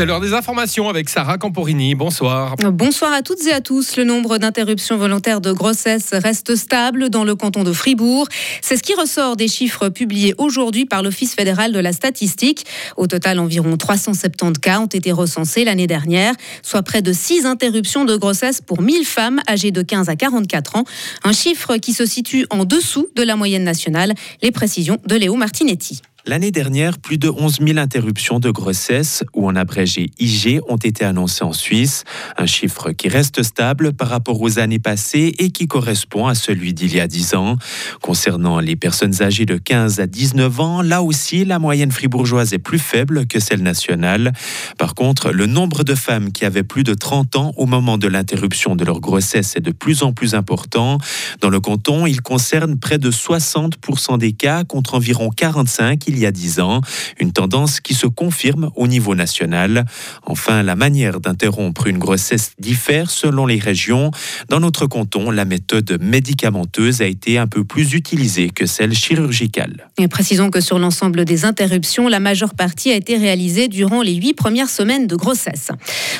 C'est 0.00 0.06
l'heure 0.06 0.22
des 0.22 0.32
informations 0.32 0.88
avec 0.88 1.10
Sarah 1.10 1.36
Camporini. 1.36 1.94
Bonsoir. 1.94 2.56
Bonsoir 2.56 3.12
à 3.12 3.20
toutes 3.20 3.46
et 3.46 3.52
à 3.52 3.60
tous. 3.60 3.98
Le 3.98 4.04
nombre 4.04 4.38
d'interruptions 4.38 4.96
volontaires 4.96 5.42
de 5.42 5.52
grossesse 5.52 6.14
reste 6.14 6.56
stable 6.56 7.10
dans 7.10 7.22
le 7.22 7.34
canton 7.34 7.64
de 7.64 7.72
Fribourg. 7.74 8.26
C'est 8.62 8.78
ce 8.78 8.82
qui 8.82 8.94
ressort 8.94 9.36
des 9.36 9.46
chiffres 9.46 9.90
publiés 9.90 10.34
aujourd'hui 10.38 10.86
par 10.86 11.02
l'Office 11.02 11.34
fédéral 11.34 11.72
de 11.72 11.78
la 11.78 11.92
statistique. 11.92 12.64
Au 12.96 13.08
total, 13.08 13.38
environ 13.38 13.76
370 13.76 14.58
cas 14.58 14.80
ont 14.80 14.86
été 14.86 15.12
recensés 15.12 15.66
l'année 15.66 15.86
dernière, 15.86 16.32
soit 16.62 16.80
près 16.80 17.02
de 17.02 17.12
6 17.12 17.44
interruptions 17.44 18.06
de 18.06 18.16
grossesse 18.16 18.62
pour 18.62 18.80
1000 18.80 19.04
femmes 19.04 19.40
âgées 19.50 19.70
de 19.70 19.82
15 19.82 20.08
à 20.08 20.16
44 20.16 20.76
ans. 20.76 20.84
Un 21.24 21.32
chiffre 21.32 21.76
qui 21.76 21.92
se 21.92 22.06
situe 22.06 22.46
en 22.48 22.64
dessous 22.64 23.06
de 23.16 23.22
la 23.22 23.36
moyenne 23.36 23.64
nationale. 23.64 24.14
Les 24.40 24.50
précisions 24.50 24.96
de 25.04 25.16
Léo 25.16 25.36
Martinetti. 25.36 26.00
L'année 26.26 26.50
dernière, 26.50 26.98
plus 26.98 27.16
de 27.16 27.30
11 27.30 27.60
000 27.66 27.78
interruptions 27.78 28.40
de 28.40 28.50
grossesse, 28.50 29.24
ou 29.34 29.48
en 29.48 29.56
abrégé 29.56 30.10
IG, 30.18 30.60
ont 30.68 30.76
été 30.76 31.04
annoncées 31.04 31.44
en 31.44 31.54
Suisse, 31.54 32.04
un 32.36 32.44
chiffre 32.44 32.92
qui 32.92 33.08
reste 33.08 33.42
stable 33.42 33.94
par 33.94 34.08
rapport 34.08 34.40
aux 34.40 34.58
années 34.58 34.78
passées 34.78 35.34
et 35.38 35.50
qui 35.50 35.66
correspond 35.66 36.26
à 36.26 36.34
celui 36.34 36.74
d'il 36.74 36.94
y 36.94 37.00
a 37.00 37.06
10 37.06 37.34
ans. 37.34 37.56
Concernant 38.02 38.60
les 38.60 38.76
personnes 38.76 39.22
âgées 39.22 39.46
de 39.46 39.56
15 39.56 39.98
à 40.00 40.06
19 40.06 40.60
ans, 40.60 40.82
là 40.82 41.02
aussi, 41.02 41.46
la 41.46 41.58
moyenne 41.58 41.90
fribourgeoise 41.90 42.52
est 42.52 42.58
plus 42.58 42.78
faible 42.78 43.26
que 43.26 43.40
celle 43.40 43.62
nationale. 43.62 44.32
Par 44.76 44.94
contre, 44.94 45.30
le 45.30 45.46
nombre 45.46 45.84
de 45.84 45.94
femmes 45.94 46.32
qui 46.32 46.44
avaient 46.44 46.62
plus 46.62 46.84
de 46.84 46.92
30 46.92 47.36
ans 47.36 47.52
au 47.56 47.64
moment 47.64 47.96
de 47.96 48.08
l'interruption 48.08 48.76
de 48.76 48.84
leur 48.84 49.00
grossesse 49.00 49.56
est 49.56 49.60
de 49.60 49.72
plus 49.72 50.02
en 50.02 50.12
plus 50.12 50.34
important. 50.34 50.98
Dans 51.40 51.48
le 51.48 51.60
canton, 51.60 52.06
il 52.06 52.20
concerne 52.20 52.78
près 52.78 52.98
de 52.98 53.10
60% 53.10 54.18
des 54.18 54.32
cas 54.32 54.64
contre 54.64 54.94
environ 54.94 55.30
45 55.30 56.09
il 56.10 56.18
y 56.18 56.26
a 56.26 56.32
10 56.32 56.60
ans, 56.60 56.80
une 57.18 57.32
tendance 57.32 57.80
qui 57.80 57.94
se 57.94 58.06
confirme 58.06 58.70
au 58.74 58.86
niveau 58.86 59.14
national. 59.14 59.84
Enfin, 60.26 60.62
la 60.62 60.76
manière 60.76 61.20
d'interrompre 61.20 61.86
une 61.86 61.98
grossesse 61.98 62.52
diffère 62.58 63.10
selon 63.10 63.46
les 63.46 63.58
régions. 63.58 64.10
Dans 64.48 64.60
notre 64.60 64.86
canton, 64.86 65.30
la 65.30 65.44
méthode 65.44 65.98
médicamenteuse 66.00 67.00
a 67.00 67.06
été 67.06 67.38
un 67.38 67.46
peu 67.46 67.64
plus 67.64 67.94
utilisée 67.94 68.50
que 68.50 68.66
celle 68.66 68.94
chirurgicale. 68.94 69.88
Et 69.98 70.08
précisons 70.08 70.50
que 70.50 70.60
sur 70.60 70.78
l'ensemble 70.78 71.24
des 71.24 71.44
interruptions, 71.44 72.08
la 72.08 72.20
majeure 72.20 72.54
partie 72.54 72.90
a 72.90 72.96
été 72.96 73.16
réalisée 73.16 73.68
durant 73.68 74.02
les 74.02 74.14
huit 74.14 74.34
premières 74.34 74.68
semaines 74.68 75.06
de 75.06 75.16
grossesse. 75.16 75.68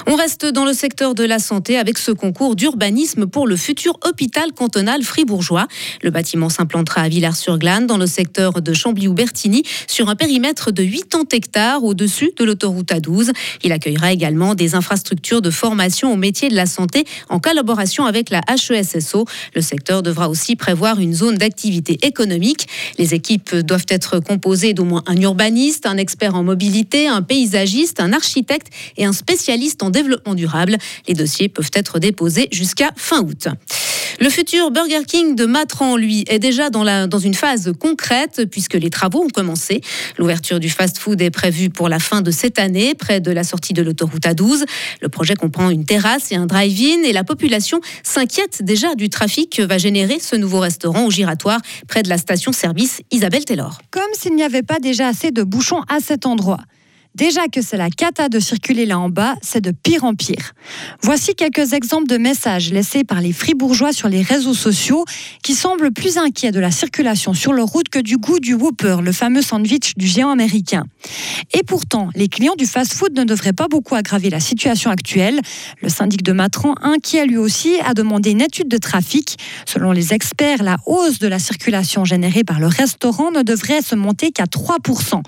On 0.07 0.15
reste 0.15 0.47
dans 0.47 0.65
le 0.65 0.73
secteur 0.73 1.15
de 1.15 1.25
la 1.25 1.39
santé 1.39 1.77
avec 1.77 1.99
ce 1.99 2.13
concours 2.13 2.57
d'urbanisme 2.57 3.27
pour 3.27 3.47
le 3.47 3.57
futur 3.57 3.99
hôpital 4.07 4.53
cantonal 4.53 5.03
fribourgeois. 5.03 5.67
Le 6.03 6.11
bâtiment 6.11 6.49
s'implantera 6.49 7.03
à 7.03 7.09
Villars-sur-Glane 7.09 7.87
dans 7.87 7.99
le 7.99 8.07
secteur 8.07 8.63
de 8.63 8.73
Chambly-ou-Bertigny 8.73 9.63
sur 9.87 10.09
un 10.09 10.17
périmètre 10.17 10.71
de 10.71 10.83
80 10.83 11.25
hectares 11.33 11.85
au-dessus 11.85 12.33
de 12.37 12.45
l'autoroute 12.45 12.91
A12. 12.91 13.33
Il 13.63 13.73
accueillera 13.73 14.13
également 14.13 14.55
des 14.55 14.75
infrastructures 14.75 15.43
de 15.43 15.51
formation 15.51 16.13
au 16.13 16.17
métier 16.17 16.49
de 16.49 16.57
la 16.57 16.67
santé 16.67 17.05
en 17.29 17.39
collaboration 17.39 18.07
avec 18.07 18.31
la 18.31 18.41
HESSO. 18.49 19.25
Le 19.55 19.61
secteur 19.61 20.03
devra 20.03 20.29
aussi 20.29 20.57
prévoir 20.57 21.01
une 21.01 21.15
zone 21.15 21.37
d'activité 21.37 21.99
économique. 22.03 22.67
Les 22.99 23.15
équipes 23.15 23.55
doivent 23.55 23.87
être 23.89 24.21
composées 24.21 24.75
d'au 24.75 24.85
moins 24.85 25.03
un 25.07 25.17
urbaniste, 25.17 25.87
un 25.87 25.97
expert 25.97 26.35
en 26.35 26.43
mobilité, 26.43 27.09
un 27.09 27.23
paysagiste, 27.23 28.01
un 28.01 28.13
architecte 28.13 28.69
et 28.97 29.05
un 29.05 29.13
spécialiste 29.13 29.83
en 29.83 29.91
développement 29.91 30.35
durable. 30.35 30.77
Les 31.09 31.15
dossiers 31.15 31.49
peuvent 31.49 31.71
être 31.75 31.99
déposés 31.99 32.49
jusqu'à 32.53 32.91
fin 32.97 33.23
août. 33.23 33.49
Le 34.23 34.29
futur 34.29 34.71
Burger 34.71 35.05
King 35.07 35.35
de 35.35 35.47
Matran, 35.47 35.97
lui, 35.97 36.25
est 36.29 36.39
déjà 36.39 36.69
dans, 36.69 37.19
une 37.19 37.33
phase 37.33 37.73
concrète 37.81 38.45
puisque 38.51 38.75
les 38.75 38.91
travaux 38.91 39.25
ont 39.25 39.31
commencé. 39.31 39.81
L'ouverture 40.19 40.61
du 40.61 40.69
fast-food 40.69 41.23
est 41.23 41.31
prévue 41.31 41.71
pour 41.71 41.89
la 41.89 41.99
fin 41.99 42.21
de 42.21 42.31
cette 42.31 42.59
année, 42.59 42.95
près 42.95 43.21
de 43.21 43.31
la 43.31 43.45
sortie 43.45 43.73
de 43.73 43.81
l'autoroute 43.81 44.25
A12. 44.25 44.65
Le 45.01 45.09
projet 45.09 45.37
comprend 45.37 45.71
une 45.71 45.87
terrasse 45.87 46.33
et 46.33 46.37
un 46.37 46.45
drive-in 46.45 47.03
et 47.03 47.15
la 47.15 47.25
population 47.25 47.81
s'inquiète 48.03 48.63
déjà 48.63 48.95
du 48.95 49.09
trafic 49.09 49.57
que 49.57 49.63
va 49.63 49.79
générer 49.79 50.19
ce 50.21 50.37
nouveau 50.37 50.61
restaurant 50.61 51.07
au 51.07 51.11
giratoire 51.11 51.61
près 51.89 52.03
de 52.03 52.11
la 52.11 52.19
station-service 52.19 53.01
Isabelle 53.11 53.47
Taylor. 53.47 53.81
Comme 53.91 54.03
s'il 54.13 54.35
n'y 54.35 54.43
avait 54.43 54.63
pas 54.63 54.81
déjà 54.81 55.09
assez 55.09 55.31
de 55.31 55.45
bouchons 55.45 55.81
à 55.89 56.01
cet 56.01 56.27
endroit. 56.27 56.61
Déjà 57.17 57.49
que 57.49 57.61
c'est 57.61 57.77
la 57.77 57.91
cata 57.91 58.29
de 58.29 58.39
circuler 58.39 58.87
là 58.87 58.99
en 58.99 59.09
bas, 59.09 59.35
c'est 59.43 59.61
de 59.61 59.73
pire 59.73 60.05
en 60.05 60.15
pire. 60.15 60.53
Voici 61.03 61.35
quelques 61.35 61.73
exemples 61.73 62.07
de 62.07 62.17
messages 62.17 62.71
laissés 62.73 63.03
par 63.03 63.21
les 63.21 63.33
fribourgeois 63.33 63.93
sur 63.93 64.09
les 64.09 64.23
réseaux 64.23 64.55
sociaux 64.55 65.05
qui 65.43 65.55
semblent 65.55 65.91
plus 65.91 66.19
inquiets 66.19 66.53
de 66.53 66.61
la 66.61 66.71
circulation 66.71 67.35
sur 67.35 67.53
leur 67.53 67.67
route 67.67 67.89
que 67.89 67.99
du 67.99 68.17
goût 68.17 68.39
du 68.39 68.55
Whopper, 68.55 68.99
le 69.03 69.11
fameux 69.11 69.43
sandwich 69.43 69.95
du 69.97 70.07
géant 70.07 70.31
américain. 70.31 70.85
Et 71.53 71.65
pourtant, 71.65 72.11
les 72.15 72.29
clients 72.29 72.55
du 72.57 72.65
fast-food 72.65 73.19
ne 73.19 73.25
devraient 73.25 73.53
pas 73.53 73.67
beaucoup 73.67 73.97
aggraver 73.97 74.31
la 74.31 74.41
situation 74.41 74.91
actuelle. 74.91 75.41
Le 75.83 75.89
syndic 75.89 76.23
de 76.23 76.33
Matran, 76.33 76.77
inquiet 76.81 77.27
lui 77.27 77.39
aussi, 77.39 77.75
a 77.85 77.93
demandé 77.93 78.31
une 78.31 78.41
étude 78.41 78.69
de 78.69 78.79
trafic. 78.79 79.37
Selon 79.67 79.91
les 79.91 80.15
experts, 80.15 80.63
la 80.63 80.77
hausse 80.87 81.19
de 81.19 81.27
la 81.27 81.41
circulation 81.41 82.05
générée 82.05 82.45
par 82.45 82.61
le 82.61 82.69
restaurant 82.69 83.33
ne 83.33 83.43
devrait 83.43 83.83
se 83.83 83.97
monter 83.97 84.31
qu'à 84.31 84.45
3%. 84.45 85.23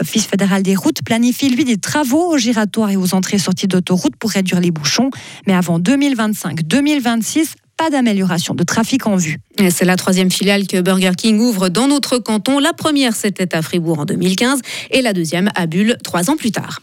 L'Office 0.00 0.26
fédéral 0.26 0.62
des 0.62 0.74
routes 0.74 1.02
planifie 1.04 1.25
planifie 1.26 1.48
lui 1.48 1.64
des 1.64 1.76
travaux 1.76 2.32
aux 2.32 2.38
giratoires 2.38 2.90
et 2.90 2.96
aux 2.96 3.12
entrées-sorties 3.12 3.66
d'autoroute 3.66 4.14
pour 4.14 4.30
réduire 4.30 4.60
les 4.60 4.70
bouchons. 4.70 5.10
Mais 5.48 5.54
avant 5.54 5.80
2025-2026, 5.80 7.54
pas 7.76 7.90
d'amélioration 7.90 8.54
de 8.54 8.62
trafic 8.62 9.08
en 9.08 9.16
vue. 9.16 9.38
C'est 9.70 9.86
la 9.86 9.96
troisième 9.96 10.30
filiale 10.30 10.66
que 10.66 10.80
Burger 10.80 11.12
King 11.16 11.40
ouvre 11.40 11.70
dans 11.70 11.88
notre 11.88 12.18
canton. 12.18 12.58
La 12.58 12.74
première, 12.74 13.16
c'était 13.16 13.54
à 13.54 13.62
Fribourg 13.62 13.98
en 13.98 14.04
2015 14.04 14.60
et 14.90 15.00
la 15.00 15.14
deuxième 15.14 15.50
à 15.54 15.66
Bulle 15.66 15.96
trois 16.04 16.30
ans 16.30 16.36
plus 16.36 16.52
tard. 16.52 16.82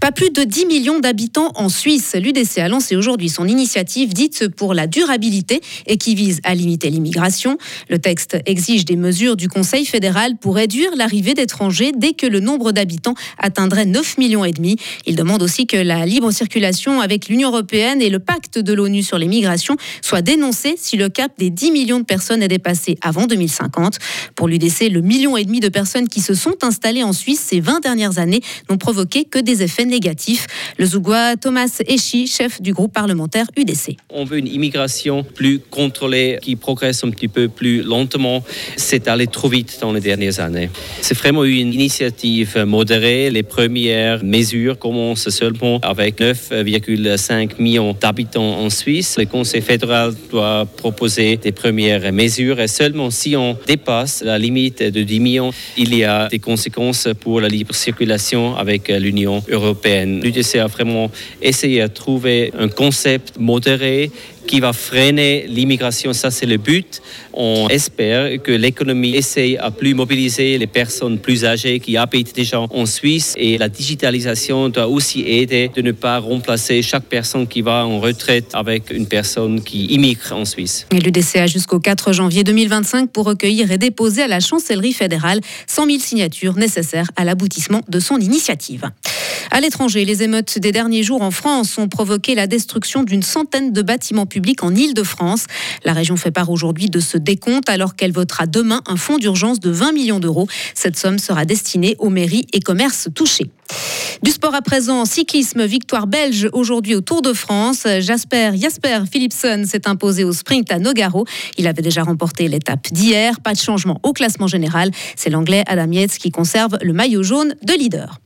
Pas 0.00 0.12
plus 0.12 0.30
de 0.30 0.44
10 0.44 0.66
millions 0.66 1.00
d'habitants 1.00 1.50
en 1.56 1.68
Suisse. 1.68 2.14
L'UDC 2.14 2.58
a 2.58 2.68
lancé 2.68 2.96
aujourd'hui 2.96 3.28
son 3.28 3.46
initiative 3.46 4.14
dite 4.14 4.48
pour 4.48 4.72
la 4.72 4.86
durabilité 4.86 5.60
et 5.86 5.98
qui 5.98 6.14
vise 6.14 6.40
à 6.44 6.54
limiter 6.54 6.90
l'immigration. 6.90 7.58
Le 7.90 7.98
texte 7.98 8.38
exige 8.46 8.84
des 8.84 8.96
mesures 8.96 9.36
du 9.36 9.48
Conseil 9.48 9.84
fédéral 9.84 10.36
pour 10.40 10.54
réduire 10.54 10.94
l'arrivée 10.96 11.34
d'étrangers 11.34 11.92
dès 11.94 12.12
que 12.12 12.26
le 12.26 12.40
nombre 12.40 12.72
d'habitants 12.72 13.14
atteindrait 13.38 13.84
9 13.84 14.18
millions 14.18 14.44
et 14.44 14.52
demi. 14.52 14.76
Il 15.06 15.16
demande 15.16 15.42
aussi 15.42 15.66
que 15.66 15.76
la 15.76 16.06
libre 16.06 16.30
circulation 16.30 17.00
avec 17.00 17.28
l'Union 17.28 17.50
européenne 17.50 18.00
et 18.00 18.10
le 18.10 18.20
pacte 18.20 18.58
de 18.58 18.72
l'ONU 18.72 19.02
sur 19.02 19.18
les 19.18 19.28
migrations 19.28 19.76
soient 20.00 20.22
dénoncés 20.22 20.74
si 20.78 20.96
le 20.96 21.08
cap 21.08 21.32
des 21.36 21.50
10 21.50 21.72
millions 21.72 21.98
de 21.98 22.04
personnes 22.04 22.11
est 22.12 22.48
dépassé 22.48 22.98
avant 23.00 23.26
2050. 23.26 23.98
Pour 24.34 24.48
l'UDC, 24.48 24.90
le 24.90 25.00
million 25.00 25.36
et 25.36 25.44
demi 25.44 25.60
de 25.60 25.68
personnes 25.68 26.08
qui 26.08 26.20
se 26.20 26.34
sont 26.34 26.56
installées 26.62 27.02
en 27.02 27.12
Suisse 27.12 27.40
ces 27.40 27.60
20 27.60 27.80
dernières 27.80 28.18
années 28.18 28.40
n'ont 28.68 28.76
provoqué 28.76 29.24
que 29.24 29.38
des 29.38 29.62
effets 29.62 29.84
négatifs. 29.84 30.46
Le 30.78 30.86
Zougois 30.86 31.36
Thomas 31.36 31.80
Echi, 31.86 32.26
chef 32.26 32.60
du 32.60 32.72
groupe 32.72 32.92
parlementaire 32.92 33.46
UDC. 33.56 33.96
On 34.10 34.24
veut 34.24 34.38
une 34.38 34.46
immigration 34.46 35.24
plus 35.24 35.58
contrôlée, 35.58 36.38
qui 36.42 36.56
progresse 36.56 37.02
un 37.04 37.10
petit 37.10 37.28
peu 37.28 37.48
plus 37.48 37.82
lentement. 37.82 38.44
C'est 38.76 39.08
allé 39.08 39.26
trop 39.26 39.48
vite 39.48 39.78
dans 39.80 39.92
les 39.92 40.00
dernières 40.00 40.40
années. 40.40 40.70
C'est 41.00 41.16
vraiment 41.16 41.44
une 41.44 41.72
initiative 41.72 42.64
modérée. 42.66 43.30
Les 43.30 43.42
premières 43.42 44.22
mesures 44.24 44.78
commencent 44.78 45.30
seulement 45.30 45.78
avec 45.82 46.20
9,5 46.20 47.60
millions 47.60 47.96
d'habitants 47.98 48.58
en 48.60 48.70
Suisse. 48.70 49.16
Le 49.18 49.26
Conseil 49.26 49.62
fédéral 49.62 50.14
doit 50.30 50.66
proposer 50.76 51.36
des 51.36 51.52
premières 51.52 52.01
mesures 52.10 52.60
et 52.60 52.68
seulement 52.68 53.10
si 53.10 53.36
on 53.36 53.56
dépasse 53.66 54.22
la 54.22 54.38
limite 54.38 54.82
de 54.82 55.02
10 55.02 55.20
millions, 55.20 55.50
il 55.76 55.94
y 55.94 56.04
a 56.04 56.28
des 56.28 56.38
conséquences 56.38 57.08
pour 57.20 57.40
la 57.40 57.48
libre 57.48 57.74
circulation 57.74 58.56
avec 58.56 58.88
l'Union 58.88 59.42
européenne. 59.48 60.20
L'UDC 60.22 60.56
a 60.56 60.66
vraiment 60.66 61.10
essayé 61.40 61.82
de 61.82 61.86
trouver 61.86 62.52
un 62.58 62.68
concept 62.68 63.34
modéré 63.38 64.10
qui 64.46 64.60
va 64.60 64.72
freiner 64.72 65.46
l'immigration. 65.48 66.12
Ça, 66.12 66.30
c'est 66.30 66.46
le 66.46 66.56
but. 66.56 67.02
On 67.32 67.68
espère 67.68 68.42
que 68.42 68.52
l'économie 68.52 69.14
essaye 69.14 69.56
à 69.56 69.70
plus 69.70 69.94
mobiliser 69.94 70.58
les 70.58 70.66
personnes 70.66 71.18
plus 71.18 71.44
âgées 71.44 71.80
qui 71.80 71.96
habitent 71.96 72.34
déjà 72.34 72.60
en 72.60 72.86
Suisse. 72.86 73.34
Et 73.36 73.58
la 73.58 73.68
digitalisation 73.68 74.68
doit 74.68 74.88
aussi 74.88 75.22
aider 75.22 75.70
de 75.74 75.82
ne 75.82 75.92
pas 75.92 76.18
remplacer 76.18 76.82
chaque 76.82 77.04
personne 77.04 77.46
qui 77.46 77.62
va 77.62 77.86
en 77.86 78.00
retraite 78.00 78.50
avec 78.52 78.90
une 78.90 79.06
personne 79.06 79.62
qui 79.62 79.86
immigre 79.86 80.32
en 80.32 80.44
Suisse. 80.44 80.86
L'UDC 80.92 81.36
a 81.36 81.46
jusqu'au 81.46 81.80
4 81.80 82.12
janvier 82.12 82.44
2025 82.44 83.10
pour 83.10 83.26
recueillir 83.26 83.70
et 83.70 83.78
déposer 83.78 84.22
à 84.22 84.28
la 84.28 84.40
chancellerie 84.40 84.92
fédérale 84.92 85.40
100 85.66 85.86
000 85.86 85.98
signatures 86.00 86.56
nécessaires 86.56 87.10
à 87.16 87.24
l'aboutissement 87.24 87.80
de 87.88 88.00
son 88.00 88.18
initiative. 88.18 88.90
À 89.54 89.60
l'étranger, 89.60 90.06
les 90.06 90.22
émeutes 90.22 90.58
des 90.58 90.72
derniers 90.72 91.02
jours 91.02 91.20
en 91.20 91.30
France 91.30 91.76
ont 91.76 91.86
provoqué 91.86 92.34
la 92.34 92.46
destruction 92.46 93.02
d'une 93.02 93.22
centaine 93.22 93.70
de 93.70 93.82
bâtiments 93.82 94.24
publics 94.24 94.62
en 94.62 94.74
Île-de-France. 94.74 95.44
La 95.84 95.92
région 95.92 96.16
fait 96.16 96.30
part 96.30 96.48
aujourd'hui 96.48 96.88
de 96.88 97.00
ce 97.00 97.18
décompte 97.18 97.68
alors 97.68 97.94
qu'elle 97.94 98.12
votera 98.12 98.46
demain 98.46 98.80
un 98.86 98.96
fonds 98.96 99.18
d'urgence 99.18 99.60
de 99.60 99.68
20 99.68 99.92
millions 99.92 100.20
d'euros. 100.20 100.48
Cette 100.74 100.96
somme 100.98 101.18
sera 101.18 101.44
destinée 101.44 101.96
aux 101.98 102.08
mairies 102.08 102.46
et 102.54 102.60
commerces 102.60 103.08
touchés. 103.14 103.50
Du 104.22 104.30
sport 104.30 104.54
à 104.54 104.62
présent, 104.62 105.04
cyclisme, 105.04 105.64
victoire 105.64 106.06
belge 106.06 106.48
aujourd'hui 106.52 106.94
au 106.94 107.00
Tour 107.00 107.22
de 107.22 107.32
France. 107.32 107.88
Jasper 107.98 108.52
Jasper 108.54 109.00
Philipson 109.10 109.64
s'est 109.66 109.88
imposé 109.88 110.22
au 110.22 110.32
sprint 110.32 110.70
à 110.70 110.78
Nogaro. 110.78 111.26
Il 111.58 111.66
avait 111.66 111.82
déjà 111.82 112.04
remporté 112.04 112.46
l'étape 112.46 112.86
d'hier. 112.92 113.40
Pas 113.40 113.52
de 113.52 113.58
changement 113.58 113.98
au 114.04 114.12
classement 114.12 114.46
général. 114.46 114.92
C'est 115.16 115.28
l'anglais 115.28 115.64
Adam 115.66 115.90
Yates 115.90 116.18
qui 116.18 116.30
conserve 116.30 116.78
le 116.82 116.92
maillot 116.92 117.24
jaune 117.24 117.56
de 117.64 117.72
leader. 117.72 118.20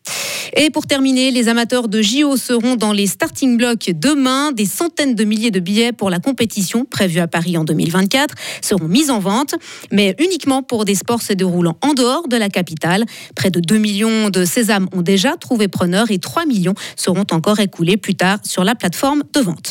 Et 0.55 0.71
pour 0.71 0.87
terminer, 0.87 1.31
les 1.31 1.49
amateurs 1.49 1.89
de 1.89 2.01
JO 2.01 2.37
seront 2.37 2.77
dans 2.77 2.93
les 2.93 3.07
starting 3.07 3.57
blocks 3.57 3.91
demain. 3.91 4.53
Des 4.53 4.65
centaines 4.65 5.15
de 5.15 5.25
milliers 5.25 5.51
de 5.51 5.61
billets 5.61 5.93
pour 5.93 6.09
la 6.09 6.19
compétition 6.19 6.85
prévue 6.85 7.21
à 7.21 7.27
Paris 7.27 7.57
en 7.57 7.65
2024 7.65 8.35
seront 8.63 8.87
mis 8.87 9.11
en 9.11 9.19
vente, 9.19 9.55
mais 9.91 10.15
uniquement 10.19 10.63
pour 10.63 10.85
des 10.85 10.95
sports 10.95 11.23
se 11.23 11.33
déroulant 11.33 11.77
en 11.83 11.95
dehors 11.95 12.29
de 12.29 12.37
la 12.37 12.49
capitale. 12.49 13.05
Près 13.35 13.51
de 13.51 13.61
2 13.61 13.79
millions 13.79 14.31
de 14.31 14.45
sésames 14.45 14.89
ont 14.95 15.03
déjà 15.03 15.37
trouvé 15.37 15.69
preneur 15.69 15.86
et 16.11 16.19
3 16.19 16.47
millions 16.47 16.75
seront 16.97 17.27
encore 17.31 17.61
écoulés 17.61 17.97
plus 17.97 18.15
tard 18.15 18.39
sur 18.45 18.65
la 18.65 18.75
plateforme 18.75 19.23
de 19.33 19.41
vente. 19.41 19.65